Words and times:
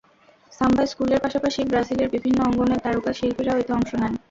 সাম্বা 0.53 0.83
স্কুলের 0.87 1.19
পাশাপাশি 1.23 1.59
ব্রাজিলের 1.63 2.09
বিভিন্ন 2.15 2.37
অঙ্গনের 2.43 2.81
তারকা 2.83 3.11
শিল্পীরাও 3.13 3.59
এতে 3.61 3.71
অংশ 3.73 3.91
নেন। 3.93 4.13